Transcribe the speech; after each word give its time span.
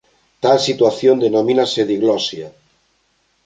Tal 0.43 0.57
situación 0.67 1.15
denomínase 1.25 1.81
diglosia. 1.93 2.47